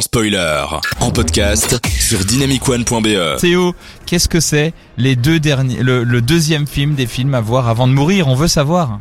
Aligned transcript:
spoiler. 0.00 0.64
En 1.00 1.10
podcast 1.10 1.78
sur 1.98 2.24
dynamicone.be. 2.24 3.38
Théo, 3.38 3.74
qu'est-ce 4.06 4.28
que 4.28 4.40
c'est 4.40 4.72
les 4.96 5.16
deux 5.16 5.40
derniers, 5.40 5.82
le 5.82 6.20
deuxième 6.20 6.66
film 6.66 6.94
des 6.94 7.06
films 7.06 7.34
à 7.34 7.40
voir 7.40 7.68
avant 7.68 7.88
de 7.88 7.92
mourir? 7.92 8.28
On 8.28 8.34
veut 8.34 8.48
savoir. 8.48 8.98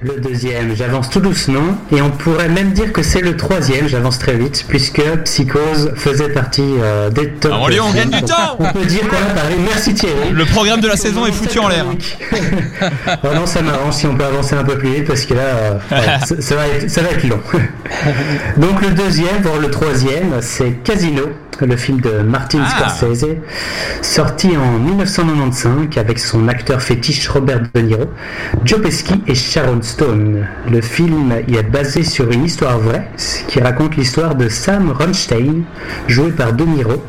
Le 0.00 0.20
deuxième, 0.20 0.76
j'avance 0.76 1.10
tout 1.10 1.18
doucement, 1.18 1.76
et 1.90 2.00
on 2.00 2.10
pourrait 2.10 2.48
même 2.48 2.70
dire 2.70 2.92
que 2.92 3.02
c'est 3.02 3.20
le 3.20 3.36
troisième, 3.36 3.88
j'avance 3.88 4.20
très 4.20 4.36
vite, 4.36 4.64
puisque 4.68 5.02
Psychose 5.24 5.90
faisait 5.96 6.28
partie 6.28 6.62
euh, 6.80 7.10
des 7.10 7.30
top. 7.30 7.50
Ah, 7.52 7.58
on 7.62 7.66
lui, 7.66 7.80
on 7.80 7.90
gagne 7.90 8.10
du 8.10 8.22
temps 8.22 8.56
On 8.60 8.72
peut 8.72 8.84
dire 8.84 9.00
qu'on 9.08 9.16
a 9.16 9.34
parlé. 9.34 9.56
Merci 9.58 9.94
Thierry. 9.94 10.30
Le 10.30 10.44
programme 10.44 10.80
de 10.80 10.86
la 10.86 10.96
saison 10.96 11.26
est 11.26 11.32
foutu 11.32 11.58
en 11.58 11.66
l'air. 11.66 11.84
oh 13.24 13.28
non, 13.34 13.44
ça 13.44 13.60
m'arrange 13.60 13.94
si 13.94 14.06
on 14.06 14.14
peut 14.14 14.24
avancer 14.24 14.54
un 14.54 14.62
peu 14.62 14.78
plus 14.78 14.90
vite, 14.90 15.08
parce 15.08 15.24
que 15.24 15.34
là, 15.34 15.40
euh, 15.42 15.78
ouais, 15.90 16.18
ça, 16.24 16.40
ça 16.40 16.54
va 16.54 16.68
être, 16.68 16.88
ça 16.88 17.02
va 17.02 17.08
être 17.10 17.24
long. 17.24 17.40
Donc 18.56 18.80
le 18.80 18.90
deuxième, 18.90 19.42
voire 19.42 19.58
le 19.58 19.68
troisième, 19.68 20.36
c'est 20.42 20.74
Casino, 20.84 21.24
le 21.60 21.76
film 21.76 22.00
de 22.00 22.20
Martin 22.22 22.60
Ah. 22.64 22.88
Scorsese, 22.88 23.26
sorti 24.02 24.56
en 24.56 24.78
1995 24.78 25.98
avec 25.98 26.18
son 26.18 26.48
acteur 26.48 26.80
fétiche 26.82 27.28
Robert 27.28 27.62
De 27.74 27.80
Niro, 27.80 28.04
Joe 28.64 28.80
Pesci 28.80 29.22
et 29.26 29.34
Sharon 29.34 29.82
Stone. 29.82 30.46
Le 30.70 30.80
film 30.80 31.34
y 31.48 31.56
est 31.56 31.62
basé 31.62 32.02
sur 32.04 32.30
une 32.30 32.44
histoire 32.44 32.78
vraie 32.78 33.08
qui 33.48 33.60
raconte 33.60 33.96
l'histoire 33.96 34.34
de 34.34 34.48
Sam 34.48 34.90
Ronstein, 34.92 35.62
joué 36.06 36.30
par 36.30 36.52
De 36.52 36.64
Niro, 36.64 37.02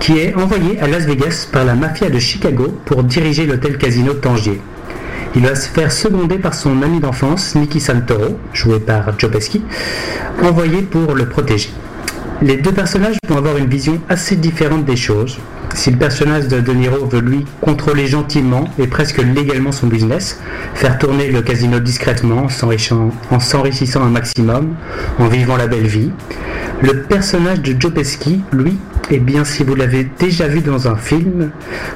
qui 0.00 0.18
est 0.18 0.34
envoyé 0.34 0.78
à 0.80 0.86
Las 0.86 1.04
Vegas 1.04 1.48
par 1.50 1.64
la 1.64 1.74
mafia 1.74 2.10
de 2.10 2.18
Chicago 2.18 2.78
pour 2.84 3.02
diriger 3.04 3.46
l'hôtel 3.46 3.78
casino 3.78 4.12
Tangier. 4.14 4.60
Il 5.36 5.42
va 5.46 5.54
se 5.54 5.68
faire 5.68 5.92
seconder 5.92 6.38
par 6.38 6.54
son 6.54 6.82
ami 6.82 7.00
d'enfance, 7.00 7.54
Nicky 7.54 7.80
Santoro, 7.80 8.38
joué 8.52 8.80
par 8.80 9.18
Joe 9.18 9.30
Pesci, 9.30 9.62
envoyé 10.42 10.82
pour 10.82 11.14
le 11.14 11.28
protéger. 11.28 11.70
Les 12.40 12.56
deux 12.56 12.70
personnages 12.72 13.16
vont 13.28 13.36
avoir 13.36 13.56
une 13.56 13.66
vision 13.66 14.00
assez 14.08 14.36
différente 14.36 14.84
des 14.84 14.94
choses. 14.94 15.38
Si 15.74 15.90
le 15.90 15.96
personnage 15.96 16.46
de 16.46 16.60
De 16.60 16.72
Niro 16.72 17.04
veut 17.06 17.20
lui 17.20 17.44
contrôler 17.60 18.06
gentiment 18.06 18.68
et 18.78 18.86
presque 18.86 19.18
légalement 19.18 19.72
son 19.72 19.88
business, 19.88 20.40
faire 20.74 20.98
tourner 20.98 21.30
le 21.32 21.42
casino 21.42 21.80
discrètement 21.80 22.44
en 22.44 22.48
s'enrichissant- 22.48 23.10
en 23.32 23.40
s'enrichissant 23.40 24.02
un 24.04 24.10
maximum, 24.10 24.76
en 25.18 25.26
vivant 25.26 25.56
la 25.56 25.66
belle 25.66 25.86
vie, 25.88 26.12
le 26.80 27.02
personnage 27.02 27.60
de 27.60 27.74
Joe 27.78 27.92
lui, 28.52 28.78
eh 29.10 29.18
bien 29.18 29.44
si 29.44 29.64
vous 29.64 29.74
l'avez 29.74 30.08
déjà 30.18 30.46
vu 30.46 30.60
dans 30.60 30.86
un 30.86 30.96
film, 30.96 31.50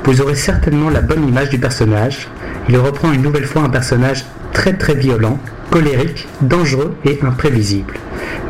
vous 0.04 0.20
aurez 0.20 0.34
certainement 0.34 0.90
la 0.90 1.02
bonne 1.02 1.26
image 1.28 1.50
du 1.50 1.58
personnage. 1.58 2.26
Il 2.68 2.76
reprend 2.78 3.12
une 3.12 3.22
nouvelle 3.22 3.46
fois 3.46 3.62
un 3.62 3.68
personnage 3.70 4.24
très 4.52 4.74
très 4.74 4.94
violent, 4.94 5.38
colérique, 5.70 6.28
dangereux 6.40 6.94
et 7.04 7.18
imprévisible. 7.22 7.94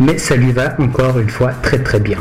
Mais 0.01 0.19
ça 0.19 0.37
lui 0.37 0.53
va 0.53 0.75
encore 0.79 1.19
une 1.19 1.31
fois 1.31 1.53
très 1.63 1.79
très 1.79 2.01
bien. 2.01 2.19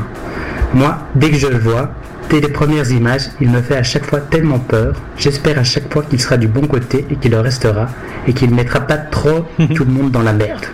Moi, 0.73 0.99
dès 1.15 1.31
que 1.31 1.37
je 1.37 1.47
le 1.47 1.57
vois, 1.57 1.91
dès 2.29 2.39
les 2.39 2.47
premières 2.47 2.89
images, 2.91 3.29
il 3.41 3.49
me 3.49 3.61
fait 3.61 3.75
à 3.77 3.83
chaque 3.83 4.05
fois 4.05 4.19
tellement 4.19 4.59
peur. 4.59 4.95
J'espère 5.17 5.59
à 5.59 5.63
chaque 5.63 5.91
fois 5.91 6.03
qu'il 6.03 6.21
sera 6.21 6.37
du 6.37 6.47
bon 6.47 6.67
côté 6.67 7.05
et 7.09 7.15
qu'il 7.15 7.31
le 7.31 7.39
restera 7.39 7.87
et 8.27 8.33
qu'il 8.33 8.51
ne 8.51 8.55
mettra 8.55 8.81
pas 8.81 8.97
trop 8.97 9.45
tout 9.75 9.85
le 9.85 9.91
monde 9.91 10.11
dans 10.11 10.21
la 10.21 10.33
merde. 10.33 10.65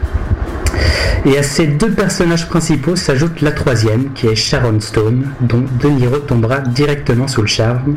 Et 1.26 1.38
à 1.38 1.44
ces 1.44 1.68
deux 1.68 1.92
personnages 1.92 2.48
principaux 2.48 2.96
s'ajoute 2.96 3.42
la 3.42 3.52
troisième, 3.52 4.14
qui 4.14 4.28
est 4.28 4.36
Sharon 4.36 4.80
Stone, 4.80 5.28
dont 5.42 5.66
De 5.80 5.90
Niro 5.90 6.20
tombera 6.20 6.60
directement 6.60 7.28
sous 7.28 7.42
le 7.42 7.48
charme. 7.48 7.96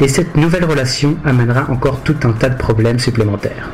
Et 0.00 0.08
cette 0.08 0.36
nouvelle 0.36 0.64
relation 0.64 1.16
amènera 1.24 1.70
encore 1.70 2.00
tout 2.00 2.16
un 2.24 2.32
tas 2.32 2.48
de 2.48 2.58
problèmes 2.58 2.98
supplémentaires. 2.98 3.70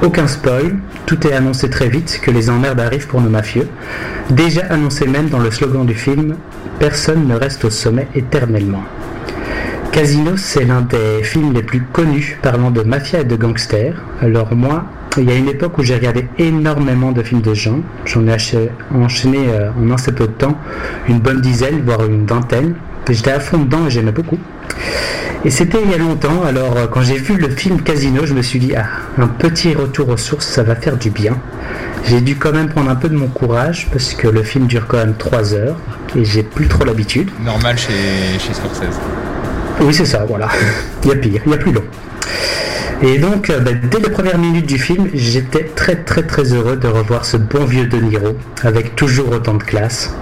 Aucun 0.00 0.28
spoil, 0.28 0.76
tout 1.06 1.26
est 1.26 1.32
annoncé 1.32 1.68
très 1.70 1.88
vite 1.88 2.20
que 2.22 2.30
les 2.30 2.50
emmerdes 2.50 2.78
arrivent 2.78 3.08
pour 3.08 3.20
nos 3.20 3.30
mafieux. 3.30 3.68
Déjà 4.30 4.62
annoncé 4.70 5.08
même 5.08 5.28
dans 5.28 5.40
le 5.40 5.50
slogan 5.50 5.84
du 5.84 5.94
film, 5.94 6.36
personne 6.78 7.26
ne 7.26 7.34
reste 7.34 7.64
au 7.64 7.70
sommet 7.70 8.06
éternellement. 8.14 8.84
Casino, 9.90 10.36
c'est 10.36 10.64
l'un 10.64 10.82
des 10.82 11.24
films 11.24 11.52
les 11.52 11.64
plus 11.64 11.82
connus 11.82 12.38
parlant 12.42 12.70
de 12.70 12.82
mafia 12.82 13.22
et 13.22 13.24
de 13.24 13.34
gangsters. 13.34 14.00
Alors 14.20 14.54
moi, 14.54 14.84
il 15.16 15.24
y 15.24 15.32
a 15.32 15.34
une 15.34 15.48
époque 15.48 15.76
où 15.78 15.82
j'ai 15.82 15.96
regardé 15.96 16.28
énormément 16.38 17.10
de 17.10 17.22
films 17.24 17.40
de 17.40 17.54
genre. 17.54 17.78
J'en 18.04 18.24
ai 18.28 18.36
enchaîné 18.94 19.48
euh, 19.48 19.70
en 19.72 19.90
assez 19.90 20.12
peu 20.12 20.28
de 20.28 20.32
temps 20.32 20.56
une 21.08 21.18
bonne 21.18 21.40
dizaine, 21.40 21.82
voire 21.84 22.04
une 22.04 22.24
vingtaine. 22.24 22.74
J'étais 23.10 23.32
à 23.32 23.40
fond 23.40 23.58
dedans 23.58 23.86
et 23.86 23.90
j'aimais 23.90 24.12
beaucoup. 24.12 24.38
Et 25.44 25.50
c'était 25.50 25.78
il 25.82 25.90
y 25.90 25.94
a 25.94 25.98
longtemps, 25.98 26.42
alors 26.44 26.76
euh, 26.76 26.86
quand 26.88 27.02
j'ai 27.02 27.16
vu 27.16 27.36
le 27.36 27.48
film 27.48 27.80
Casino, 27.80 28.26
je 28.26 28.34
me 28.34 28.42
suis 28.42 28.58
dit, 28.58 28.74
ah, 28.74 28.86
un 29.18 29.28
petit 29.28 29.72
retour 29.72 30.08
aux 30.08 30.16
sources, 30.16 30.48
ça 30.48 30.64
va 30.64 30.74
faire 30.74 30.96
du 30.96 31.10
bien. 31.10 31.38
J'ai 32.04 32.20
dû 32.20 32.36
quand 32.36 32.52
même 32.52 32.68
prendre 32.68 32.90
un 32.90 32.96
peu 32.96 33.08
de 33.08 33.14
mon 33.14 33.28
courage, 33.28 33.88
parce 33.92 34.14
que 34.14 34.26
le 34.26 34.42
film 34.42 34.66
dure 34.66 34.86
quand 34.88 34.98
même 34.98 35.14
3 35.16 35.54
heures, 35.54 35.76
et 36.16 36.24
j'ai 36.24 36.42
plus 36.42 36.66
trop 36.66 36.84
l'habitude. 36.84 37.30
Normal 37.44 37.78
chez, 37.78 38.38
chez 38.40 38.52
Scorsese. 38.52 38.98
Oui, 39.80 39.94
c'est 39.94 40.06
ça, 40.06 40.24
voilà. 40.26 40.48
Il 41.04 41.10
y 41.10 41.12
a 41.12 41.16
pire, 41.16 41.40
il 41.46 41.52
y 41.52 41.54
a 41.54 41.58
plus 41.58 41.72
long. 41.72 41.84
Et 43.00 43.18
donc, 43.18 43.48
euh, 43.48 43.60
bah, 43.60 43.70
dès 43.72 44.00
les 44.00 44.10
premières 44.10 44.38
minutes 44.38 44.66
du 44.66 44.78
film, 44.78 45.08
j'étais 45.14 45.64
très 45.76 45.94
très 45.94 46.24
très 46.24 46.52
heureux 46.52 46.76
de 46.76 46.88
revoir 46.88 47.24
ce 47.24 47.36
bon 47.36 47.64
vieux 47.64 47.86
De 47.86 47.98
Niro, 47.98 48.36
avec 48.64 48.96
toujours 48.96 49.30
autant 49.30 49.54
de 49.54 49.62
classe. 49.62 50.12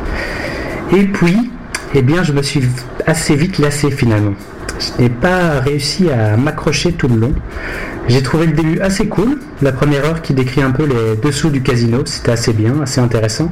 Et 0.94 1.04
puis, 1.04 1.50
eh 1.94 2.02
bien, 2.02 2.22
je 2.22 2.32
me 2.32 2.42
suis 2.42 2.68
assez 3.06 3.34
vite 3.34 3.58
lassé 3.58 3.90
finalement. 3.90 4.34
Je 4.78 5.02
n'ai 5.02 5.08
pas 5.08 5.60
réussi 5.60 6.10
à 6.10 6.36
m'accrocher 6.36 6.92
tout 6.92 7.08
le 7.08 7.16
long. 7.16 7.34
J'ai 8.08 8.22
trouvé 8.22 8.46
le 8.46 8.52
début 8.52 8.80
assez 8.80 9.08
cool. 9.08 9.38
La 9.62 9.72
première 9.72 10.04
heure 10.04 10.22
qui 10.22 10.34
décrit 10.34 10.62
un 10.62 10.70
peu 10.70 10.84
les 10.84 11.16
dessous 11.16 11.50
du 11.50 11.62
casino, 11.62 12.02
c'était 12.04 12.32
assez 12.32 12.52
bien, 12.52 12.74
assez 12.82 13.00
intéressant. 13.00 13.50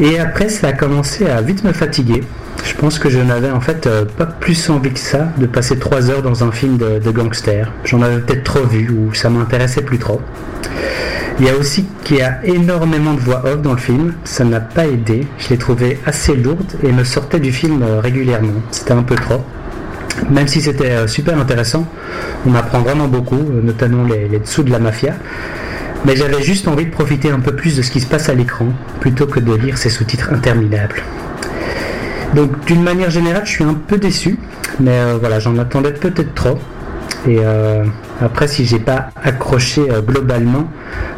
Et 0.00 0.18
après, 0.18 0.48
ça 0.48 0.68
a 0.68 0.72
commencé 0.72 1.26
à 1.26 1.42
vite 1.42 1.62
me 1.62 1.72
fatiguer. 1.72 2.22
Je 2.64 2.74
pense 2.74 2.98
que 2.98 3.10
je 3.10 3.18
n'avais 3.18 3.50
en 3.50 3.60
fait 3.60 3.86
euh, 3.86 4.04
pas 4.04 4.26
plus 4.26 4.70
envie 4.70 4.92
que 4.92 4.98
ça 4.98 5.28
de 5.36 5.46
passer 5.46 5.78
trois 5.78 6.10
heures 6.10 6.22
dans 6.22 6.44
un 6.44 6.52
film 6.52 6.78
de, 6.78 7.10
gangster. 7.10 7.70
J'en 7.84 8.00
avais 8.00 8.20
peut-être 8.20 8.44
trop 8.44 8.64
vu 8.64 8.90
ou 8.90 9.12
ça 9.12 9.28
m'intéressait 9.28 9.82
plus 9.82 9.98
trop. 9.98 10.20
Il 11.38 11.46
y 11.46 11.48
a 11.48 11.56
aussi 11.56 11.86
qu'il 12.04 12.18
y 12.18 12.22
a 12.22 12.44
énormément 12.44 13.14
de 13.14 13.20
voix 13.20 13.42
off 13.44 13.62
dans 13.62 13.72
le 13.72 13.78
film. 13.78 14.14
Ça 14.24 14.44
n'a 14.44 14.60
pas 14.60 14.86
aidé. 14.86 15.26
Je 15.38 15.50
l'ai 15.50 15.58
trouvé 15.58 15.98
assez 16.06 16.34
lourde 16.34 16.72
et 16.82 16.92
me 16.92 17.04
sortait 17.04 17.40
du 17.40 17.52
film 17.52 17.82
euh, 17.82 18.00
régulièrement. 18.00 18.60
C'était 18.70 18.92
un 18.92 19.02
peu 19.02 19.14
trop. 19.16 19.42
Même 20.30 20.48
si 20.48 20.60
c'était 20.60 20.90
euh, 20.90 21.06
super 21.06 21.38
intéressant, 21.38 21.86
on 22.46 22.54
apprend 22.54 22.80
vraiment 22.80 23.08
beaucoup, 23.08 23.36
euh, 23.36 23.60
notamment 23.62 24.04
les, 24.04 24.38
dessous 24.38 24.62
de 24.62 24.70
la 24.70 24.78
mafia. 24.78 25.14
Mais 26.04 26.16
j'avais 26.16 26.42
juste 26.42 26.66
envie 26.68 26.86
de 26.86 26.90
profiter 26.90 27.30
un 27.30 27.40
peu 27.40 27.54
plus 27.54 27.76
de 27.76 27.82
ce 27.82 27.90
qui 27.90 28.00
se 28.00 28.06
passe 28.06 28.28
à 28.28 28.34
l'écran, 28.34 28.66
plutôt 29.00 29.26
que 29.26 29.40
de 29.40 29.54
lire 29.54 29.76
ces 29.76 29.90
sous-titres 29.90 30.32
interminables. 30.32 31.02
Donc 32.34 32.64
d'une 32.64 32.82
manière 32.82 33.10
générale, 33.10 33.42
je 33.44 33.50
suis 33.50 33.64
un 33.64 33.74
peu 33.74 33.98
déçu, 33.98 34.38
mais 34.78 34.92
euh, 34.92 35.18
voilà, 35.20 35.40
j'en 35.40 35.58
attendais 35.58 35.92
peut-être 35.92 36.34
trop. 36.34 36.58
Et 37.28 37.40
après, 38.22 38.48
si 38.48 38.64
j'ai 38.64 38.78
pas 38.78 39.10
accroché 39.22 39.82
globalement, 40.06 40.70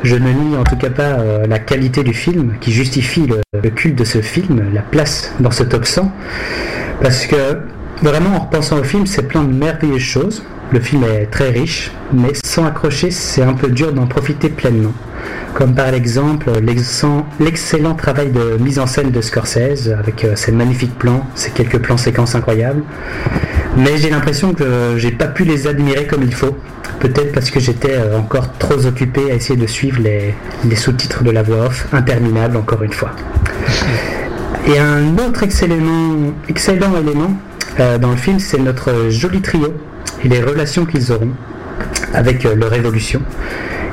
je 0.03 0.17
ne 0.17 0.33
nie 0.33 0.57
en 0.57 0.65
tout 0.65 0.75
cas 0.75 0.91
pas 0.91 1.19
la 1.49 1.61
qualité 1.61 2.03
du 2.03 2.13
film 2.13 2.55
qui 2.61 2.73
justifie 2.73 3.25
le, 3.25 3.37
le 3.63 3.71
culte 3.71 3.95
de 3.99 4.03
ce 4.03 4.21
film, 4.21 4.65
la 4.75 4.83
place 4.83 5.33
dans 5.39 5.53
ce 5.53 5.63
top 5.63 5.87
100. 5.87 6.11
Parce 7.01 7.27
que 7.27 7.37
vraiment, 8.03 8.37
en 8.37 8.41
repensant 8.41 8.79
au 8.79 8.85
film, 8.85 9.07
c'est 9.07 9.23
plein 9.23 9.45
de 9.45 9.53
merveilleuses 9.53 10.01
choses. 10.01 10.43
Le 10.73 10.81
film 10.81 11.05
est 11.05 11.27
très 11.27 11.51
riche, 11.51 11.93
mais 12.13 12.33
sans 12.45 12.65
accrocher, 12.65 13.11
c'est 13.11 13.43
un 13.43 13.53
peu 13.53 13.69
dur 13.69 13.93
d'en 13.93 14.07
profiter 14.07 14.49
pleinement. 14.49 14.93
Comme 15.55 15.75
par 15.75 15.93
exemple 15.93 16.51
l'excellent 16.61 17.95
travail 17.95 18.31
de 18.31 18.57
mise 18.59 18.79
en 18.79 18.87
scène 18.87 19.11
de 19.11 19.21
Scorsese 19.21 19.91
avec 19.97 20.25
euh, 20.25 20.35
ses 20.35 20.51
magnifiques 20.51 20.99
plans, 20.99 21.27
ses 21.35 21.51
quelques 21.51 21.79
plans 21.79 21.99
séquences 21.99 22.35
incroyables. 22.35 22.83
Mais 23.77 23.99
j'ai 23.99 24.09
l'impression 24.09 24.55
que 24.55 24.95
j'ai 24.97 25.11
pas 25.11 25.27
pu 25.27 25.45
les 25.45 25.67
admirer 25.67 26.07
comme 26.07 26.23
il 26.23 26.35
faut. 26.35 26.57
Peut-être 27.01 27.33
parce 27.33 27.51
que 27.51 27.61
j'étais 27.61 27.93
euh, 27.93 28.19
encore 28.19 28.53
trop 28.59 28.87
occupé 28.87 29.31
à 29.31 29.35
essayer 29.35 29.61
de 29.61 29.67
suivre 29.67 30.01
les, 30.01 30.35
les 30.65 30.77
sous-titres 30.77 31.23
de 31.23 31.31
la 31.31 31.43
voix 31.43 31.67
off, 31.67 31.87
interminable 31.93 32.57
encore 32.57 32.83
une 32.83 32.93
fois. 32.93 33.11
Et 34.67 34.79
un 34.79 35.19
autre 35.19 35.43
excellent, 35.43 36.33
excellent 36.49 36.97
élément 36.97 37.37
euh, 37.81 37.99
dans 37.99 38.11
le 38.11 38.17
film, 38.17 38.39
c'est 38.39 38.59
notre 38.59 39.09
joli 39.09 39.41
trio 39.41 39.75
et 40.25 40.29
les 40.29 40.41
relations 40.41 40.85
qu'ils 40.85 41.13
auront 41.13 41.33
avec 42.13 42.45
euh, 42.45 42.55
leur 42.55 42.73
évolution. 42.75 43.23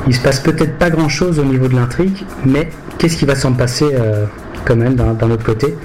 Il 0.07 0.15
se 0.15 0.21
passe 0.21 0.39
peut-être 0.39 0.77
pas 0.77 0.89
grand-chose 0.89 1.39
au 1.39 1.43
niveau 1.43 1.67
de 1.67 1.75
l'intrigue, 1.75 2.25
mais 2.45 2.69
qu'est-ce 2.97 3.17
qui 3.17 3.25
va 3.25 3.35
s'en 3.35 3.53
passer 3.53 3.87
euh, 3.93 4.25
quand 4.65 4.75
même 4.75 4.95
d'un 4.95 5.13
d'un 5.13 5.31
autre 5.31 5.45
côté? 5.45 5.75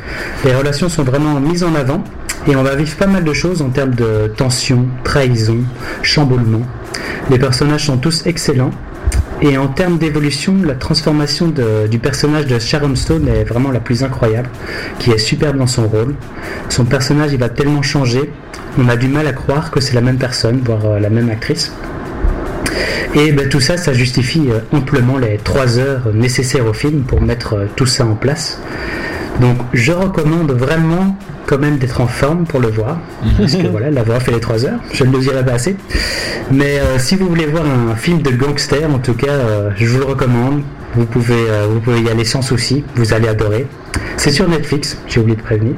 Les 0.44 0.54
relations 0.54 0.88
sont 0.88 1.04
vraiment 1.04 1.38
mises 1.40 1.62
en 1.62 1.74
avant 1.74 2.02
et 2.46 2.56
on 2.56 2.62
va 2.62 2.74
vivre 2.74 2.96
pas 2.96 3.06
mal 3.06 3.24
de 3.24 3.32
choses 3.32 3.62
en 3.62 3.70
termes 3.70 3.94
de 3.94 4.32
tension, 4.36 4.86
trahison, 5.02 5.58
chamboulement. 6.02 6.62
Les 7.30 7.38
personnages 7.38 7.86
sont 7.86 7.96
tous 7.96 8.26
excellents 8.26 8.72
et 9.44 9.58
en 9.58 9.68
termes 9.68 9.98
d'évolution, 9.98 10.56
la 10.64 10.74
transformation 10.74 11.52
du 11.90 11.98
personnage 11.98 12.46
de 12.46 12.58
Sharon 12.58 12.96
Stone 12.96 13.28
est 13.28 13.44
vraiment 13.44 13.70
la 13.70 13.78
plus 13.78 14.02
incroyable, 14.02 14.48
qui 14.98 15.10
est 15.10 15.18
superbe 15.18 15.58
dans 15.58 15.66
son 15.66 15.86
rôle. 15.86 16.14
Son 16.70 16.86
personnage, 16.86 17.32
il 17.32 17.38
va 17.38 17.50
tellement 17.50 17.82
changer, 17.82 18.32
on 18.78 18.88
a 18.88 18.96
du 18.96 19.06
mal 19.06 19.26
à 19.26 19.32
croire 19.32 19.70
que 19.70 19.80
c'est 19.80 19.92
la 19.92 20.00
même 20.00 20.16
personne, 20.16 20.62
voire 20.64 20.86
euh, 20.86 20.98
la 20.98 21.10
même 21.10 21.28
actrice. 21.28 21.72
Et 23.14 23.32
ben, 23.32 23.50
tout 23.50 23.60
ça, 23.60 23.76
ça 23.76 23.92
justifie 23.92 24.48
euh, 24.48 24.60
amplement 24.72 25.18
les 25.18 25.36
trois 25.36 25.78
heures 25.78 26.12
nécessaires 26.14 26.66
au 26.66 26.72
film 26.72 27.02
pour 27.02 27.20
mettre 27.20 27.52
euh, 27.52 27.66
tout 27.76 27.86
ça 27.86 28.06
en 28.06 28.14
place. 28.14 28.58
Donc 29.40 29.56
je 29.72 29.92
recommande 29.92 30.52
vraiment 30.52 31.16
quand 31.46 31.58
même 31.58 31.78
d'être 31.78 32.00
en 32.00 32.06
forme 32.06 32.44
pour 32.44 32.60
le 32.60 32.68
voir. 32.68 32.98
Parce 33.38 33.56
que 33.56 33.66
voilà, 33.66 33.90
l'avoir 33.90 34.22
fait 34.22 34.32
les 34.32 34.40
3 34.40 34.64
heures, 34.64 34.80
je 34.92 35.04
ne 35.04 35.12
le 35.12 35.18
dirai 35.18 35.44
pas 35.44 35.52
assez. 35.52 35.76
Mais 36.50 36.78
euh, 36.78 36.98
si 36.98 37.16
vous 37.16 37.28
voulez 37.28 37.46
voir 37.46 37.64
un 37.64 37.94
film 37.96 38.22
de 38.22 38.30
gangster, 38.30 38.88
en 38.90 38.98
tout 38.98 39.14
cas, 39.14 39.32
euh, 39.32 39.70
je 39.76 39.86
vous 39.86 39.98
le 39.98 40.04
recommande. 40.04 40.62
Vous 40.96 41.06
pouvez, 41.06 41.48
euh, 41.48 41.66
vous 41.68 41.80
pouvez 41.80 42.00
y 42.00 42.08
aller 42.08 42.24
sans 42.24 42.42
souci, 42.42 42.84
vous 42.94 43.12
allez 43.12 43.28
adorer. 43.28 43.66
C'est 44.16 44.30
sur 44.30 44.48
Netflix, 44.48 44.98
j'ai 45.08 45.20
oublié 45.20 45.36
de 45.36 45.42
prévenir. 45.42 45.74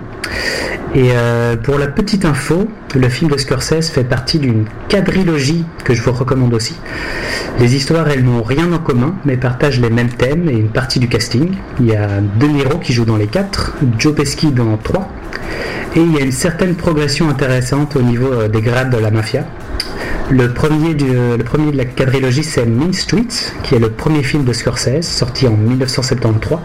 Et 0.94 1.10
euh, 1.12 1.56
pour 1.56 1.78
la 1.78 1.88
petite 1.88 2.24
info, 2.24 2.68
le 2.94 3.08
film 3.08 3.30
de 3.30 3.36
Scorsese 3.36 3.90
fait 3.90 4.04
partie 4.04 4.38
d'une 4.38 4.64
quadrilogie 4.88 5.64
que 5.84 5.94
je 5.94 6.02
vous 6.02 6.12
recommande 6.12 6.54
aussi. 6.54 6.74
Les 7.58 7.74
histoires, 7.74 8.08
elles 8.08 8.24
n'ont 8.24 8.42
rien 8.42 8.72
en 8.72 8.78
commun, 8.78 9.14
mais 9.24 9.36
partagent 9.36 9.80
les 9.80 9.90
mêmes 9.90 10.08
thèmes 10.08 10.48
et 10.48 10.52
une 10.52 10.70
partie 10.70 10.98
du 10.98 11.08
casting. 11.08 11.50
Il 11.80 11.86
y 11.86 11.96
a 11.96 12.20
De 12.20 12.46
Niro 12.46 12.78
qui 12.78 12.92
joue 12.92 13.04
dans 13.04 13.16
les 13.16 13.26
quatre, 13.26 13.74
Joe 13.98 14.14
Pesci 14.14 14.52
dans 14.52 14.76
trois, 14.76 15.08
et 15.94 16.00
il 16.00 16.12
y 16.12 16.18
a 16.18 16.24
une 16.24 16.32
certaine 16.32 16.74
progression 16.74 17.28
intéressante 17.28 17.96
au 17.96 18.02
niveau 18.02 18.32
euh, 18.32 18.48
des 18.48 18.60
grades 18.60 18.90
de 18.90 18.98
la 18.98 19.10
mafia. 19.10 19.44
Le 20.30 20.52
premier, 20.52 20.94
du- 20.94 21.06
le 21.06 21.44
premier 21.44 21.70
de 21.70 21.76
la 21.76 21.84
quadrilogie, 21.84 22.42
c'est 22.42 22.66
Mean 22.66 22.92
Streets, 22.92 23.52
qui 23.62 23.76
est 23.76 23.78
le 23.78 23.90
premier 23.90 24.22
film 24.24 24.44
de 24.44 24.52
Scorsese, 24.52 25.02
sorti 25.02 25.46
en 25.46 25.52
1973, 25.56 26.58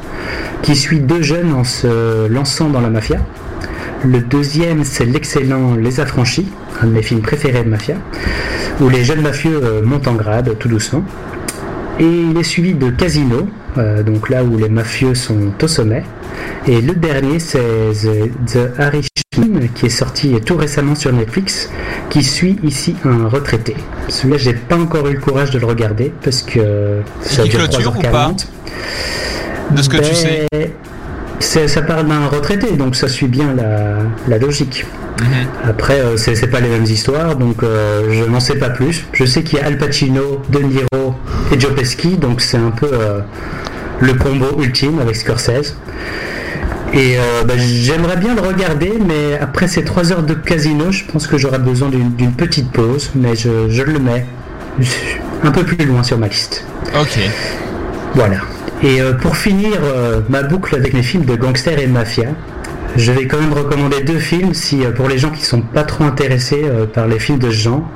qui 0.64 0.76
suit 0.76 1.00
deux 1.00 1.22
jeunes 1.22 1.54
en 1.54 1.64
se 1.64 2.28
lançant 2.28 2.70
dans 2.70 2.82
la 2.82 2.90
mafia. 2.90 3.18
Le 4.04 4.20
deuxième, 4.20 4.84
c'est 4.84 5.06
l'excellent 5.06 5.76
Les 5.76 6.00
Affranchis, 6.00 6.48
un 6.82 6.88
de 6.88 6.92
mes 6.92 7.04
films 7.04 7.22
préférés 7.22 7.64
de 7.64 7.70
mafia, 7.70 7.96
où 8.82 8.90
les 8.90 9.04
jeunes 9.04 9.22
mafieux 9.22 9.60
euh, 9.64 9.82
montent 9.84 10.08
en 10.08 10.16
grade 10.16 10.58
tout 10.58 10.68
doucement. 10.68 11.04
Et 12.00 12.06
il 12.06 12.36
est 12.36 12.44
suivi 12.44 12.74
de 12.74 12.90
Casino, 12.90 13.48
euh, 13.78 14.02
donc 14.02 14.30
là 14.30 14.44
où 14.44 14.58
les 14.58 14.70
mafieux 14.70 15.14
sont 15.14 15.52
au 15.62 15.68
sommet. 15.68 16.04
Et 16.68 16.82
le 16.82 16.94
dernier, 16.96 17.38
c'est 17.38 17.60
The, 17.94 18.32
The 18.52 18.80
Qui 19.76 19.86
est 19.88 19.90
sorti 19.90 20.34
tout 20.46 20.58
récemment 20.58 20.96
sur 20.96 21.12
Netflix, 21.14 21.70
qui 22.10 22.24
suit 22.24 22.58
ici 22.64 22.96
un 23.06 23.28
retraité. 23.28 23.76
Celui-là, 24.08 24.38
j'ai 24.38 24.54
pas 24.54 24.76
encore 24.78 25.08
eu 25.08 25.14
le 25.14 25.20
courage 25.20 25.52
de 25.52 25.60
le 25.60 25.66
regarder 25.66 26.12
parce 26.24 26.42
que 26.42 27.02
ça 27.22 27.44
dure 27.44 27.62
ou 27.62 27.64
3h40. 27.64 28.46
De 29.72 29.82
ce 29.82 29.90
que 29.90 29.98
tu 29.98 30.02
Ben, 30.24 30.48
sais. 31.40 31.68
Ça 31.68 31.82
parle 31.82 32.08
d'un 32.08 32.28
retraité, 32.28 32.74
donc 32.74 32.96
ça 32.96 33.08
suit 33.08 33.28
bien 33.28 33.54
la, 33.56 33.98
la 34.28 34.38
logique. 34.38 34.86
Mhm. 35.22 35.28
Après, 35.70 36.00
euh, 36.00 36.18
c'est 36.18 36.36
c'est 36.36 36.48
pas 36.48 36.60
les 36.60 36.70
mêmes 36.70 36.84
histoires, 36.84 37.36
donc 37.36 37.64
euh, 37.64 38.12
je 38.12 38.24
n'en 38.24 38.40
sais 38.40 38.56
pas 38.56 38.70
plus. 38.70 39.06
Je 39.14 39.26
sais 39.26 39.44
qu'il 39.44 39.60
y 39.60 39.62
a 39.62 39.66
Al 39.66 39.78
Pacino, 39.78 40.42
De 40.50 40.60
Niro 40.60 41.16
et 41.52 41.60
Joe 41.60 41.74
Pesci, 41.74 42.18
donc 42.18 42.42
c'est 42.42 42.58
un 42.58 42.72
peu 42.72 42.90
euh, 42.92 43.20
le 44.00 44.14
combo 44.14 44.62
ultime 44.62 45.00
avec 45.00 45.16
Scorsese. 45.16 45.76
Et 46.94 47.18
euh, 47.18 47.44
bah, 47.46 47.54
j'aimerais 47.58 48.18
bien 48.18 48.36
le 48.36 48.42
regarder, 48.42 48.94
mais 49.06 49.38
après 49.40 49.68
ces 49.68 49.84
trois 49.84 50.12
heures 50.12 50.24
de 50.24 50.34
casino, 50.34 50.92
je 50.92 51.06
pense 51.06 51.26
que 51.28 51.38
j'aurais 51.38 51.60
besoin 51.60 51.90
d'une 51.90 52.34
petite 52.34 52.72
pause, 52.72 53.12
mais 53.16 53.36
je, 53.36 53.70
je 53.70 53.84
le 53.84 54.00
mets 54.00 54.26
un 55.44 55.52
peu 55.52 55.64
plus 55.64 55.86
loin 55.86 56.04
sur 56.04 56.18
ma 56.18 56.28
liste. 56.28 56.66
Ok. 57.00 57.20
Voilà. 58.16 58.38
Et 58.84 59.02
euh, 59.02 59.14
pour 59.14 59.38
finir 59.38 59.72
euh, 59.84 60.20
ma 60.30 60.44
boucle 60.44 60.76
avec 60.76 60.94
mes 60.94 61.04
films 61.04 61.24
de 61.26 61.36
gangsters 61.36 61.80
et 61.80 61.88
de 61.88 61.92
mafia, 61.92 62.30
je 62.98 63.12
vais 63.14 63.26
quand 63.26 63.40
même 63.40 63.54
recommander 63.54 64.02
deux 64.04 64.20
films 64.20 64.54
si 64.54 64.80
pour 64.96 65.08
les 65.08 65.18
gens 65.18 65.30
qui 65.30 65.46
sont 65.46 65.62
pas 65.62 65.84
trop 65.84 66.04
intéressés 66.04 66.64
par 66.94 67.08
les 67.08 67.20
films 67.20 67.40
de 67.40 67.50
ce 67.50 67.56
genre, 67.56 67.90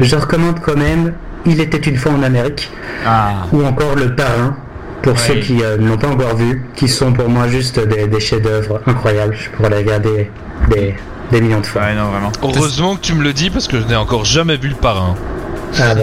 je 0.00 0.16
recommande 0.16 0.58
quand 0.60 0.76
même 0.76 1.12
Il 1.46 1.60
était 1.60 1.78
une 1.78 1.96
fois 1.96 2.10
en 2.10 2.22
Amérique 2.24 2.68
Ah. 3.06 3.46
ou 3.52 3.64
encore 3.64 3.94
Le 3.94 4.16
Parrain 4.16 4.56
pour 5.04 5.12
Oui. 5.12 5.18
ceux 5.26 5.34
qui 5.40 5.62
euh, 5.62 5.76
ne 5.76 5.86
l'ont 5.88 5.98
pas 5.98 6.08
encore 6.08 6.34
vu, 6.36 6.64
qui 6.74 6.88
sont 6.88 7.12
pour 7.12 7.28
moi 7.28 7.46
juste 7.46 7.78
des, 7.78 8.06
des 8.06 8.20
chefs-d'œuvre 8.20 8.80
incroyables. 8.86 9.36
Je 9.38 9.50
pourrais 9.50 9.70
les 9.70 9.76
regarder 9.76 10.30
des, 10.70 10.94
des 11.30 11.40
millions 11.40 11.60
de 11.60 11.66
fois. 11.66 11.82
Ouais, 11.82 11.94
non, 11.94 12.06
vraiment. 12.10 12.32
Heureusement 12.42 12.96
que 12.96 13.00
tu 13.02 13.14
me 13.14 13.22
le 13.22 13.32
dis 13.32 13.50
parce 13.50 13.68
que 13.68 13.78
je 13.80 13.86
n'ai 13.86 13.96
encore 13.96 14.24
jamais 14.24 14.56
vu 14.56 14.68
le 14.68 14.74
parrain. 14.74 15.14
Ah 15.78 15.94
bah, 15.94 16.02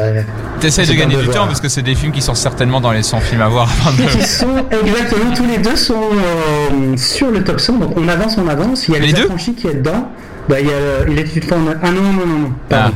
T'essayes 0.60 0.86
de 0.86 0.94
gagner 0.94 1.16
un 1.16 1.20
du 1.20 1.26
devoir. 1.26 1.38
temps 1.44 1.48
parce 1.48 1.62
que 1.62 1.70
c'est 1.70 1.82
des 1.82 1.96
films 1.96 2.12
qui 2.12 2.22
sont 2.22 2.36
certainement 2.36 2.82
dans 2.82 2.92
les 2.92 3.02
100 3.02 3.20
films 3.22 3.42
à 3.42 3.48
voir 3.48 3.68
avant 3.82 3.96
de... 3.98 4.04
Ils 4.04 4.26
sont 4.26 4.66
exactement 4.70 5.34
tous 5.34 5.48
les 5.48 5.58
deux 5.58 5.76
sont 5.76 5.96
euh, 5.96 6.98
sur 6.98 7.32
le 7.32 7.44
top 7.44 7.60
100 7.60 7.78
donc 7.78 7.98
on 7.98 8.08
avance 8.08 8.38
on 8.38 8.48
avance 8.48 8.88
il 8.88 8.94
y 8.94 8.98
a 8.98 9.00
Les 9.00 9.08
les, 9.08 9.14
deux 9.14 9.24
affranchis 9.24 9.56
qui 9.56 9.68
est 9.68 9.76
dedans 9.76 10.12
bah, 10.50 10.60
il 10.60 10.68
y 10.68 10.70
a 10.70 10.74
euh, 10.74 11.06
il 11.08 11.54
en 11.54 11.58
ah 11.82 11.90
non 11.90 12.02
non 12.02 12.14
non 12.14 12.40
non 12.40 12.52
pardon 12.70 12.94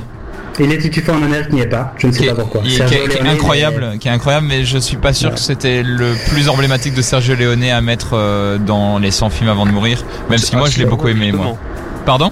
il 0.59 0.71
une 0.71 1.03
fois 1.03 1.15
en 1.15 1.23
Amérique 1.23 1.51
n'y 1.51 1.61
est 1.61 1.67
pas. 1.67 1.93
Je 1.97 2.07
ne 2.07 2.11
sais 2.11 2.19
qui 2.19 2.25
est, 2.25 2.29
pas 2.29 2.35
pourquoi. 2.35 2.61
qui 2.61 2.73
est- 2.73 2.77
Sergio 2.77 2.97
qui 2.97 3.03
est- 3.03 3.07
qui 3.09 3.17
est 3.17 3.19
Leone, 3.21 3.27
incroyable, 3.33 3.97
qui 3.99 4.07
est 4.07 4.11
incroyable, 4.11 4.47
mais 4.47 4.63
je 4.65 4.77
suis 4.77 4.97
pas 4.97 5.13
sûr 5.13 5.29
Ouais. 5.29 5.35
que 5.35 5.41
c'était 5.41 5.83
le 5.83 6.13
plus 6.29 6.47
emblématique 6.49 6.93
de 6.93 7.01
Sergio 7.01 7.35
Leone 7.35 7.63
à 7.65 7.81
mettre 7.81 8.09
euh, 8.13 8.57
dans 8.57 8.97
les 8.99 9.11
100 9.11 9.29
films 9.29 9.49
avant 9.49 9.65
de 9.65 9.71
mourir, 9.71 10.03
même 10.29 10.39
si 10.39 10.55
moi 10.55 10.69
je 10.69 10.77
l'ai 10.79 10.85
beaucoup 10.85 11.07
aimé 11.07 11.31
moi. 11.31 11.57
Pardon? 12.05 12.31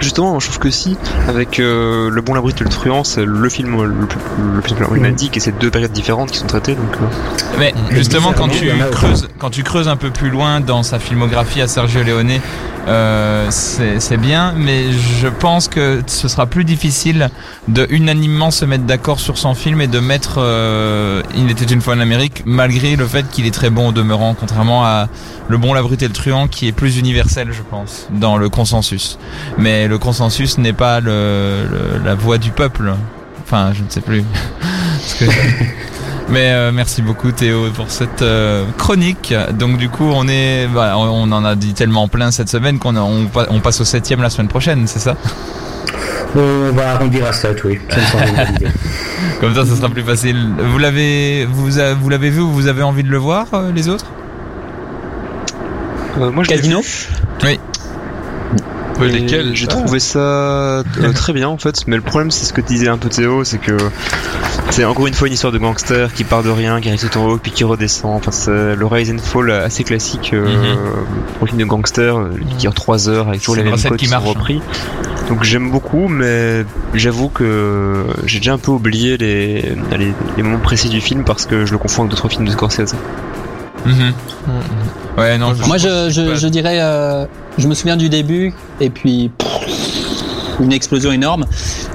Justement, 0.00 0.38
je 0.38 0.46
trouve 0.46 0.60
que 0.60 0.70
si, 0.70 0.96
avec 1.26 1.58
euh, 1.58 2.08
Le 2.08 2.20
Bon, 2.22 2.32
la 2.32 2.40
Brute 2.40 2.60
et 2.60 2.64
le 2.64 2.70
Truand, 2.70 3.02
c'est 3.02 3.24
le 3.24 3.48
film 3.48 3.82
le 3.82 4.06
plus, 4.06 4.18
le 4.54 4.60
plus 4.60 4.84
emblématique 4.84 5.36
et 5.36 5.40
c'est 5.40 5.58
deux 5.58 5.70
périodes 5.72 5.90
différentes 5.90 6.30
qui 6.30 6.38
sont 6.38 6.46
traitées. 6.46 6.74
Donc, 6.76 6.94
euh, 7.02 7.56
Mais 7.58 7.74
justement, 7.90 8.32
quand 8.32 8.46
tu 8.48 8.70
creuses, 8.92 9.28
quand 9.38 9.50
tu 9.50 9.64
creuses 9.64 9.88
un 9.88 9.96
peu 9.96 10.10
plus 10.10 10.30
loin 10.30 10.60
dans 10.60 10.84
sa 10.84 11.00
filmographie 11.00 11.60
à 11.62 11.66
Sergio 11.66 12.04
Leone, 12.04 12.38
euh, 12.88 13.46
c'est 13.50 14.16
bien, 14.16 14.52
mais 14.56 14.92
je 14.92 15.28
pense 15.28 15.68
que 15.68 16.02
ce 16.06 16.26
sera 16.28 16.46
plus 16.46 16.64
difficile 16.64 17.28
de 17.68 17.86
unanimement 17.90 18.50
se 18.50 18.64
mettre 18.64 18.84
d'accord 18.84 19.20
sur 19.20 19.36
son 19.38 19.54
film 19.54 19.80
et 19.80 19.86
de 19.86 20.00
mettre 20.00 20.36
euh, 20.38 21.22
Il 21.36 21.50
était 21.50 21.66
une 21.66 21.80
fois 21.80 21.94
en 21.94 22.00
Amérique, 22.00 22.42
malgré 22.46 22.96
le 22.96 23.06
fait 23.06 23.28
qu'il 23.30 23.46
est 23.46 23.50
très 23.54 23.70
bon 23.70 23.88
au 23.88 23.92
demeurant, 23.92 24.34
contrairement 24.34 24.84
à 24.84 25.08
Le 25.48 25.58
Bon, 25.58 25.74
la 25.74 25.82
Brute 25.82 26.02
et 26.02 26.08
le 26.08 26.14
Truand, 26.14 26.48
qui 26.48 26.66
est 26.66 26.72
plus 26.72 26.98
universel, 26.98 27.48
je 27.52 27.62
pense, 27.62 28.08
dans 28.10 28.36
le 28.36 28.48
consensus. 28.48 29.18
Mais 29.58 29.86
le 29.86 29.98
consensus 29.98 30.58
n'est 30.58 30.72
pas 30.72 31.00
le, 31.00 31.66
le- 31.70 32.04
la 32.04 32.14
voix 32.14 32.38
du 32.38 32.50
peuple. 32.50 32.92
Enfin, 33.44 33.72
je 33.74 33.82
ne 33.82 33.88
sais 33.90 34.00
plus. 34.00 34.24
mais 36.30 36.50
euh, 36.52 36.70
merci 36.72 37.02
beaucoup 37.02 37.32
Théo 37.32 37.70
pour 37.74 37.90
cette 37.90 38.22
euh, 38.22 38.64
chronique. 38.76 39.34
Donc 39.52 39.78
du 39.78 39.88
coup 39.88 40.04
on 40.12 40.28
est, 40.28 40.66
bah, 40.68 40.94
on 40.96 41.30
en 41.32 41.44
a 41.44 41.54
dit 41.54 41.74
tellement 41.74 42.08
plein 42.08 42.30
cette 42.30 42.48
semaine 42.48 42.78
qu'on 42.78 42.96
on, 42.96 43.28
on 43.50 43.60
passe 43.60 43.80
au 43.80 43.84
septième 43.84 44.22
la 44.22 44.30
semaine 44.30 44.48
prochaine, 44.48 44.86
c'est 44.86 44.98
ça? 45.00 45.16
On 46.36 46.72
va 46.72 46.92
arrondir 46.92 47.26
à 47.26 47.32
7 47.32 47.64
oui 47.64 47.78
ça 47.88 47.96
me 47.96 48.02
semble 48.04 48.24
une 48.28 48.36
bonne 48.36 48.54
idée. 48.56 48.68
Comme 49.40 49.54
ça, 49.54 49.64
ça 49.64 49.76
sera 49.76 49.88
plus 49.88 50.02
facile. 50.02 50.36
Vous 50.58 50.78
l'avez, 50.78 51.46
vous, 51.50 51.78
a- 51.78 51.94
vous 51.94 52.08
l'avez 52.08 52.28
vu 52.28 52.40
ou 52.40 52.50
vous 52.50 52.66
avez 52.66 52.82
envie 52.82 53.04
de 53.04 53.08
le 53.08 53.16
voir 53.18 53.46
euh, 53.54 53.70
les 53.72 53.88
autres? 53.88 54.06
Euh, 56.20 56.30
moi, 56.32 56.42
je 56.44 56.48
Casino? 56.48 56.80
Oui. 57.44 57.58
Lesquels 59.00 59.54
J'ai 59.54 59.66
Ah. 59.70 59.74
trouvé 59.74 60.00
ça 60.00 60.18
euh, 60.18 60.82
très 61.14 61.32
bien 61.32 61.48
en 61.48 61.56
fait, 61.56 61.86
mais 61.86 61.94
le 61.96 62.02
problème 62.02 62.32
c'est 62.32 62.44
ce 62.44 62.52
que 62.52 62.60
disait 62.60 62.88
un 62.88 62.98
peu 62.98 63.08
Théo, 63.08 63.44
c'est 63.44 63.58
que 63.58 63.76
c'est 64.70 64.84
encore 64.84 65.06
une 65.06 65.14
fois 65.14 65.28
une 65.28 65.34
histoire 65.34 65.52
de 65.52 65.58
gangster 65.58 66.12
qui 66.12 66.24
part 66.24 66.42
de 66.42 66.50
rien, 66.50 66.80
qui 66.80 66.88
arrive 66.88 67.08
tout 67.08 67.18
en 67.18 67.26
haut 67.26 67.36
puis 67.38 67.50
qui 67.52 67.64
redescend. 67.64 68.14
Enfin, 68.16 68.30
c'est 68.30 68.76
le 68.76 68.86
rise 68.86 69.10
and 69.10 69.18
fall 69.18 69.50
assez 69.50 69.82
classique 69.84 70.30
euh, 70.34 70.46
Mhm. 70.46 71.46
film 71.46 71.58
de 71.58 71.64
gangster 71.64 72.16
euh, 72.18 72.30
qui 72.50 72.56
dure 72.56 72.74
3 72.74 73.08
heures 73.08 73.28
avec 73.28 73.40
toujours 73.40 73.54
C'est 73.56 73.62
les 73.64 73.70
mêmes 73.70 73.80
codes 73.80 73.96
qui 73.96 74.06
sont 74.06 74.14
hein. 74.16 74.18
repris. 74.18 74.60
Donc 75.28 75.42
j'aime 75.44 75.70
beaucoup, 75.70 76.08
mais 76.08 76.64
j'avoue 76.94 77.28
que 77.28 78.04
j'ai 78.24 78.38
déjà 78.38 78.54
un 78.54 78.58
peu 78.58 78.70
oublié 78.70 79.16
les, 79.16 79.62
les, 79.98 80.12
les 80.36 80.42
moments 80.42 80.58
précis 80.58 80.88
du 80.88 81.00
film 81.00 81.24
parce 81.24 81.44
que 81.46 81.66
je 81.66 81.72
le 81.72 81.78
confonds 81.78 82.02
avec 82.02 82.10
d'autres 82.12 82.28
films 82.28 82.44
de 82.46 82.50
Scorsese. 82.50 82.94
Mhm. 83.86 84.12
Ouais, 85.16 85.36
non. 85.38 85.52
Moi, 85.66 85.78
je, 85.78 86.10
je, 86.10 86.34
je 86.36 86.48
dirais, 86.48 86.78
euh, 86.80 87.24
je 87.58 87.66
me 87.68 87.74
souviens 87.74 87.96
du 87.96 88.08
début, 88.08 88.52
et 88.80 88.88
puis 88.90 89.30
pff, 89.36 89.87
une 90.60 90.72
explosion 90.72 91.12
énorme. 91.12 91.46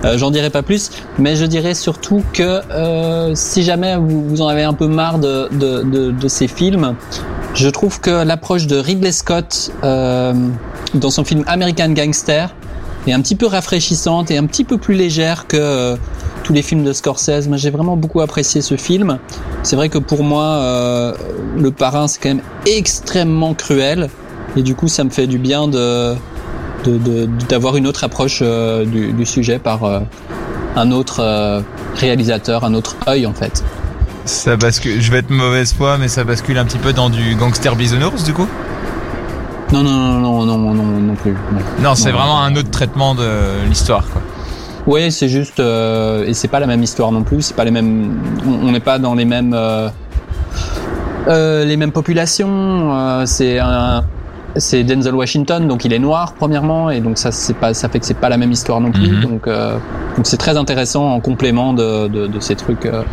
Euh, 0.04 0.18
J'en 0.18 0.32
dirai 0.32 0.50
pas 0.50 0.64
plus, 0.64 0.92
mais 1.20 1.36
je 1.36 1.46
dirais 1.46 1.74
surtout 1.74 2.24
que 2.34 2.62
euh, 2.72 3.36
si 3.36 3.64
jamais 3.64 3.98
vous, 3.98 4.28
vous 4.28 4.42
en 4.42 4.48
avez 4.48 4.64
un 4.64 4.74
peu 4.74 4.88
marre 4.88 5.20
de, 5.20 5.50
de, 5.52 5.84
de, 5.84 6.12
de 6.12 6.28
ces 6.28 6.48
films, 6.48 6.96
je 7.54 7.70
trouve 7.70 8.00
que 8.00 8.24
l'approche 8.24 8.68
de 8.68 8.78
Ridley 8.78 9.12
Scott 9.12 9.72
euh, 9.84 10.34
dans 10.94 11.12
son 11.12 11.24
film 11.24 11.44
American 11.48 11.90
Gangster 11.90 12.56
est 13.06 13.14
un 13.14 13.22
petit 13.22 13.36
peu 13.36 13.48
rafraîchissante 13.48 14.32
et 14.32 14.38
un 14.38 14.46
petit 14.46 14.64
peu 14.64 14.78
plus 14.78 14.96
légère 14.96 15.46
que 15.48 15.58
euh, 15.58 15.96
tous 16.44 16.54
les 16.54 16.62
films 16.62 16.84
de 16.84 16.94
Scorsese. 16.94 17.48
Moi, 17.48 17.58
j'ai 17.58 17.70
vraiment 17.70 17.98
beaucoup 17.98 18.22
apprécié 18.22 18.62
ce 18.62 18.76
film. 18.78 19.20
C'est 19.64 19.76
vrai 19.76 19.90
que 19.90 19.98
pour 19.98 20.24
moi, 20.24 20.44
euh, 20.44 21.14
le 21.58 21.72
parrain, 21.72 22.08
c'est 22.08 22.22
quand 22.22 22.30
même 22.30 22.44
extrêmement 22.66 23.54
cruel. 23.54 24.10
Et 24.56 24.62
du 24.62 24.76
coup, 24.76 24.88
ça 24.88 25.04
me 25.04 25.10
fait 25.10 25.28
du 25.28 25.38
bien 25.38 25.68
de 25.68 26.16
d'avoir 26.88 27.76
une 27.78 27.88
autre 27.88 28.04
approche 28.04 28.40
euh, 28.42 28.86
du, 28.86 29.14
du 29.14 29.26
sujet 29.26 29.60
par 29.60 29.84
euh, 29.84 30.00
un 30.76 30.92
autre 30.92 31.20
euh, 31.22 31.62
réalisateur, 31.96 32.64
un 32.64 32.74
autre 32.74 32.96
œil 33.08 33.26
en 33.26 33.34
fait. 33.34 33.64
Ça 34.26 34.56
bascule. 34.56 35.02
Je 35.02 35.12
vais 35.12 35.20
être 35.20 35.30
mauvaise 35.30 35.74
foi, 35.74 35.98
mais 35.98 36.08
ça 36.08 36.24
bascule 36.24 36.58
un 36.58 36.66
petit 36.66 36.78
peu 36.78 36.94
dans 36.94 37.10
du 37.10 37.36
gangster 37.36 37.76
bisounours 37.76 38.24
du 38.24 38.34
coup? 38.34 38.48
Non, 39.72 39.84
non, 39.84 40.20
non, 40.20 40.46
non, 40.46 40.58
non, 40.58 40.74
non, 40.74 40.84
non 40.84 41.16
plus. 41.16 41.32
non. 41.34 41.60
Non, 41.90 41.96
c'est 41.96 42.12
Non. 42.12 42.18
vraiment 42.18 42.42
un 42.42 42.56
autre 42.56 42.70
traitement 42.70 43.16
de 43.16 43.28
l'histoire, 43.68 44.06
quoi. 44.12 44.22
Oui, 44.86 45.12
c'est 45.12 45.30
juste 45.30 45.60
et 45.60 46.34
c'est 46.34 46.48
pas 46.50 46.60
la 46.60 46.68
même 46.68 46.84
histoire 46.84 47.12
non 47.12 47.24
plus. 47.24 47.42
C'est 47.42 47.56
pas 47.56 47.64
les 47.64 47.72
mêmes. 47.72 48.18
On 48.46 48.72
n'est 48.72 48.82
pas 48.82 49.00
dans 49.00 49.16
les 49.16 49.26
mêmes. 49.26 49.58
les 51.28 51.78
mêmes 51.78 51.92
populations, 51.92 53.26
c'est 53.26 53.60
un 53.60 54.04
c'est 54.58 54.84
Denzel 54.84 55.16
Washington, 55.16 55.68
donc 55.68 55.86
il 55.86 55.94
est 55.94 56.00
noir 56.00 56.34
premièrement, 56.38 56.90
et 56.90 57.00
donc 57.02 57.18
ça 57.18 57.32
c'est 57.32 57.56
pas 57.56 57.74
ça 57.74 57.90
fait 57.90 58.00
que 58.00 58.06
c'est 58.06 58.14
pas 58.14 58.30
la 58.30 58.38
même 58.38 58.52
histoire 58.52 58.80
non 58.82 58.92
plus, 58.92 59.10
Mhm. 59.10 59.22
donc 59.22 59.48
euh, 59.48 59.78
donc 60.16 60.26
c'est 60.28 60.38
très 60.38 60.58
intéressant 60.58 61.12
en 61.14 61.20
complément 61.20 61.74
de 61.74 62.08
de, 62.08 62.28
de 62.28 62.40
ces 62.40 62.56
trucs 62.56 62.86
euh, 62.86 63.04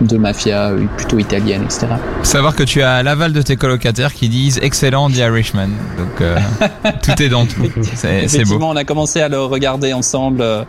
de 0.00 0.16
mafia 0.16 0.70
euh, 0.70 0.84
plutôt 0.96 1.18
italienne, 1.18 1.62
etc. 1.64 1.86
Savoir 2.24 2.56
que 2.56 2.64
tu 2.64 2.82
as 2.82 3.02
l'aval 3.04 3.32
de 3.32 3.42
tes 3.42 3.54
colocataires 3.56 4.12
qui 4.14 4.28
disent 4.28 4.58
excellent 4.62 5.08
The 5.10 5.18
Irishman. 5.18 5.68
Donc 5.98 6.20
euh, 6.20 6.36
tout 7.02 7.22
est 7.22 7.28
dans 7.28 7.46
tout. 7.46 7.62
C'est 7.82 7.94
c'est 7.94 8.08
beau. 8.08 8.24
Effectivement, 8.24 8.70
on 8.70 8.76
a 8.76 8.84
commencé 8.84 9.20
à 9.20 9.28
le 9.28 9.38
regarder 9.40 9.92
ensemble, 9.92 10.40
euh, 10.40 10.64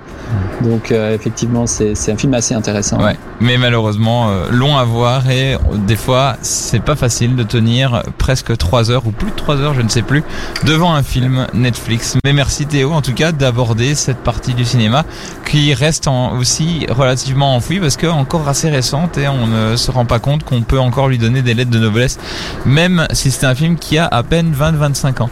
donc 0.62 0.92
euh, 0.92 1.16
effectivement 1.16 1.66
c'est 1.66 1.96
c'est 1.96 2.12
un 2.12 2.18
film 2.18 2.34
assez 2.36 2.54
intéressant. 2.54 3.02
Ouais, 3.04 3.16
mais 3.40 3.58
malheureusement 3.58 4.30
euh, 4.30 4.48
long 4.52 4.78
à 4.78 4.84
voir 4.84 5.30
et 5.30 5.56
euh, 5.56 5.58
des 5.88 5.96
fois 5.96 6.38
c'est 6.42 6.82
pas 6.82 6.96
facile 6.96 7.36
de 7.36 7.44
tenir 7.44 8.04
presque 8.18 8.56
3 8.58 8.92
heures 8.92 9.06
ou 9.08 9.12
plus 9.12 9.30
de 9.32 9.36
3 9.36 9.58
heures, 9.58 9.74
je 9.74 9.82
ne 9.82 9.90
sais 9.90 10.02
plus, 10.02 10.24
devant 10.66 10.94
un 10.94 11.04
film 11.04 11.48
Netflix. 11.54 12.18
Mais 12.24 12.34
merci 12.34 12.66
Théo 12.66 12.92
en 12.94 13.02
tout 13.02 13.14
cas 13.14 13.32
d'aborder 13.32 13.96
cette 13.96 14.18
partie 14.20 14.54
du 14.54 14.66
cinéma 14.66 15.04
qui 15.46 15.74
reste 15.74 16.08
en- 16.08 16.38
aussi 16.38 16.86
relativement 16.90 17.56
enfouie 17.56 17.80
parce 17.80 17.98
que 17.98 18.08
encore 18.08 18.48
assez 18.48 18.70
récente 18.70 19.18
et 19.18 19.28
on 19.28 19.48
ne 19.48 19.76
se 19.76 19.92
rend 19.92 20.06
pas 20.06 20.20
compte 20.20 20.44
qu'on 20.44 20.62
peut 20.62 20.80
encore 20.80 21.08
lui 21.08 21.18
donner 21.18 21.42
des 21.42 21.54
lettres 21.54 21.72
de 21.72 21.80
noblesse 21.80 22.20
même 22.66 23.08
si 23.12 23.32
c'est 23.32 23.46
un 23.46 23.56
film 23.56 23.78
qui 23.78 23.98
a 23.98 24.06
à 24.08 24.24
peine 24.24 24.54
20-25 24.54 25.22
ans. 25.24 25.30